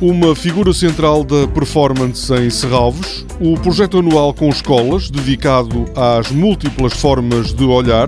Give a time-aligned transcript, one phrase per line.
[0.00, 6.92] Uma figura central da performance em Serralvos, o projeto anual com escolas, dedicado às múltiplas
[6.92, 8.06] formas de olhar,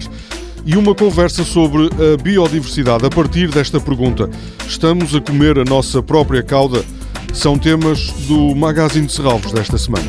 [0.66, 4.28] e uma conversa sobre a biodiversidade a partir desta pergunta:
[4.66, 6.84] Estamos a comer a nossa própria cauda?
[7.32, 10.06] São temas do Magazine de Serralvos desta semana.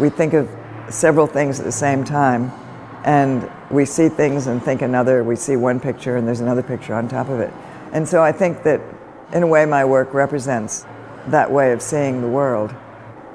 [0.00, 0.48] We think of
[0.88, 2.50] several things at the same time.
[3.04, 5.24] And we see things and think another.
[5.24, 7.52] We see one picture and there's another picture on top of it.
[7.92, 8.80] And so I think that,
[9.32, 10.86] in a way, my work represents
[11.28, 12.74] that way of seeing the world.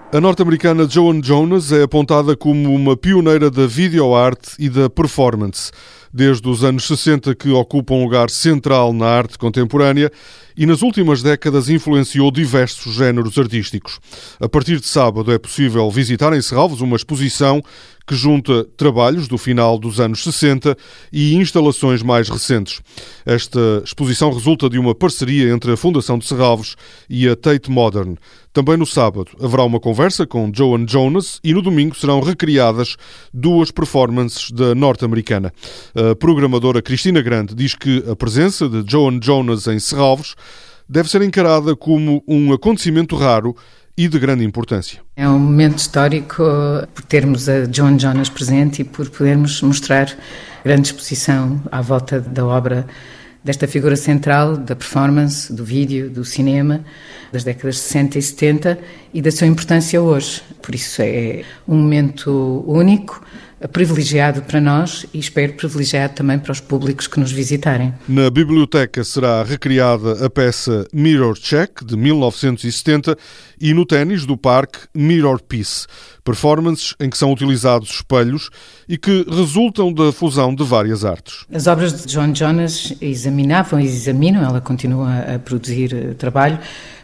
[0.10, 5.70] A norte-americana Joan Jonas é apontada como uma pioneira da videoarte e da performance.
[6.14, 10.10] Desde os anos 60 que ocupa um lugar central na arte contemporânea
[10.56, 14.00] e nas últimas décadas influenciou diversos géneros artísticos.
[14.40, 17.62] A partir de sábado é possível visitar em Serralves uma exposição
[18.08, 20.77] que junta trabalhos do final dos anos 60
[21.11, 22.81] e instalações mais recentes.
[23.25, 26.75] Esta exposição resulta de uma parceria entre a Fundação de Serralves
[27.09, 28.16] e a Tate Modern.
[28.53, 32.95] Também no sábado haverá uma conversa com Joan Jonas e no domingo serão recriadas
[33.33, 35.53] duas performances da norte-americana.
[35.94, 40.33] A programadora Cristina Grande diz que a presença de Joan Jonas em Serralves
[40.89, 43.55] deve ser encarada como um acontecimento raro
[43.98, 45.02] e de grande importância.
[45.16, 46.44] É um momento histórico
[46.94, 50.16] por termos a John Jonas presente e por podermos mostrar
[50.64, 52.86] grande exposição à volta da obra
[53.44, 56.84] desta figura central da performance, do vídeo, do cinema,
[57.31, 58.80] das décadas de 60 e 70
[59.14, 60.44] e da sua importância hoje.
[60.62, 63.25] Por isso é um momento único
[63.72, 67.94] privilegiado para nós e espero privilegiado também para os públicos que nos visitarem.
[68.08, 73.17] Na biblioteca será recriada a peça Mirror Check, de 1970,
[73.59, 75.88] e no ténis do parque Mirror Piece,
[76.23, 78.50] performances em que são utilizados espelhos
[78.88, 81.46] e que resultam da fusão de várias artes.
[81.51, 86.59] As obras de John Jonas examinavam e examinam, ela continua a produzir eh, trabalho,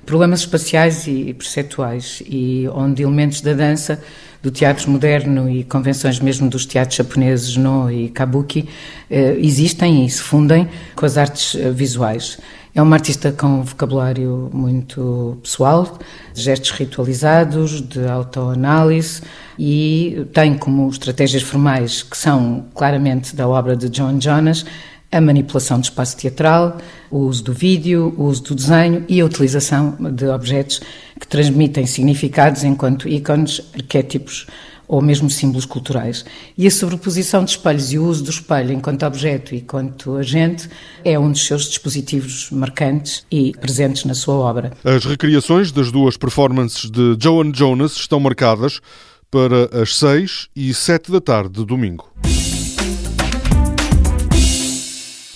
[0.06, 4.02] problemas espaciais e perceptuais e onde elementos da dança
[4.41, 8.68] do teatro moderno e convenções mesmo dos teatros japoneses no e kabuki
[9.09, 12.38] eh, existem e se fundem com as artes eh, visuais.
[12.75, 16.00] É uma artista com um vocabulário muito pessoal,
[16.34, 19.22] gestos ritualizados, de autoanálise
[19.58, 24.66] e tem como estratégias formais que são claramente da obra de John Jonas
[25.13, 26.78] a manipulação do espaço teatral,
[27.12, 30.81] o uso do vídeo, o uso do desenho e a utilização de objetos
[31.19, 34.47] que transmitem significados enquanto ícones, arquétipos
[34.88, 36.25] ou mesmo símbolos culturais.
[36.57, 40.68] E a sobreposição de espelhos e o uso do espelho enquanto objeto e enquanto agente
[41.06, 44.72] é um dos seus dispositivos marcantes e presentes na sua obra.
[44.84, 48.81] As recriações das duas performances de Joan Jonas estão marcadas
[49.31, 52.12] para as 6 e 7 da tarde de domingo.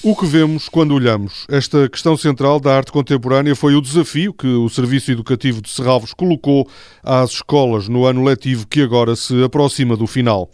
[0.09, 1.45] O que vemos quando olhamos?
[1.49, 6.13] Esta questão central da arte contemporânea foi o desafio que o Serviço Educativo de Serralvos
[6.13, 6.65] colocou
[7.03, 10.49] às escolas no ano letivo que agora se aproxima do final.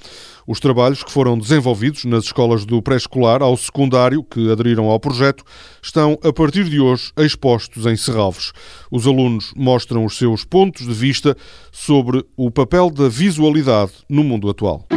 [0.48, 5.44] Os trabalhos que foram desenvolvidos nas escolas do pré-escolar ao secundário, que aderiram ao projeto,
[5.84, 8.54] estão a partir de hoje expostos em Serralvos.
[8.90, 11.38] Os alunos mostram os seus pontos de vista
[11.72, 14.88] sobre o papel da visualidade no mundo atual.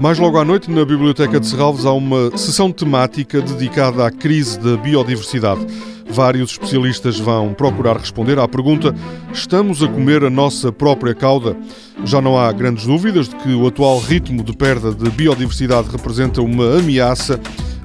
[0.00, 4.56] Mais logo à noite, na Biblioteca de Serralves, há uma sessão temática dedicada à crise
[4.60, 5.66] da biodiversidade.
[6.08, 8.94] Vários especialistas vão procurar responder à pergunta:
[9.32, 11.56] estamos a comer a nossa própria cauda?
[12.04, 16.40] Já não há grandes dúvidas de que o atual ritmo de perda de biodiversidade representa
[16.40, 17.40] uma ameaça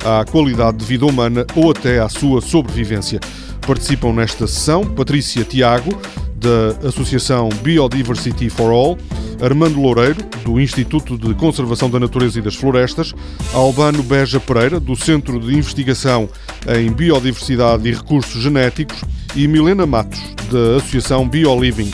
[0.06, 3.20] à qualidade de vida humana ou até à sua sobrevivência.
[3.66, 5.98] Participam nesta sessão Patrícia Tiago,
[6.44, 8.98] da Associação Biodiversity for All,
[9.42, 13.14] Armando Loureiro, do Instituto de Conservação da Natureza e das Florestas,
[13.54, 16.30] Albano Beja Pereira, do Centro de Investigação
[16.68, 19.02] em Biodiversidade e Recursos Genéticos,
[19.36, 20.20] e Milena Matos,
[20.52, 21.92] da Associação BioLiving.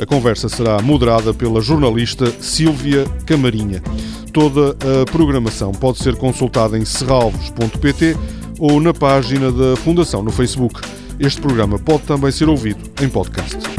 [0.00, 3.80] A conversa será moderada pela jornalista Sílvia Camarinha.
[4.32, 8.16] Toda a programação pode ser consultada em serralvos.pt
[8.58, 10.80] ou na página da Fundação no Facebook.
[11.20, 13.71] Este programa pode também ser ouvido em podcast.